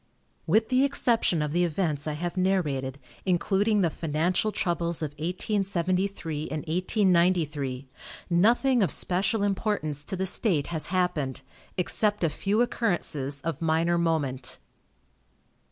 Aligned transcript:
With 0.47 0.69
the 0.69 0.83
exception 0.83 1.43
of 1.43 1.51
the 1.51 1.63
events 1.63 2.07
I 2.07 2.13
have 2.13 2.35
narrated, 2.35 2.97
including 3.23 3.81
the 3.81 3.91
financial 3.91 4.51
troubles 4.51 5.03
of 5.03 5.11
1873 5.19 6.47
and 6.49 6.61
1893, 6.67 7.87
nothing 8.27 8.81
of 8.81 8.89
special 8.89 9.43
importance 9.43 10.03
to 10.05 10.15
the 10.15 10.25
state 10.25 10.65
has 10.73 10.87
happened, 10.87 11.43
except 11.77 12.23
a 12.23 12.31
few 12.31 12.63
occurrences 12.63 13.41
of 13.41 13.61
minor 13.61 13.99
moment. 13.99 14.57